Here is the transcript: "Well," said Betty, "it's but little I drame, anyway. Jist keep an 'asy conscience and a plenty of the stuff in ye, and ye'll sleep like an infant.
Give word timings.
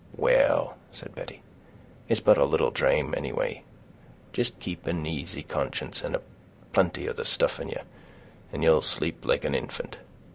"Well," 0.17 0.77
said 0.91 1.13
Betty, 1.13 1.43
"it's 2.09 2.19
but 2.19 2.35
little 2.39 2.69
I 2.69 2.73
drame, 2.73 3.13
anyway. 3.15 3.61
Jist 4.33 4.57
keep 4.57 4.87
an 4.87 5.05
'asy 5.05 5.43
conscience 5.43 6.03
and 6.03 6.15
a 6.15 6.23
plenty 6.73 7.05
of 7.05 7.17
the 7.17 7.23
stuff 7.23 7.59
in 7.59 7.69
ye, 7.69 7.77
and 8.51 8.63
ye'll 8.63 8.81
sleep 8.81 9.23
like 9.23 9.45
an 9.45 9.53
infant. 9.53 9.97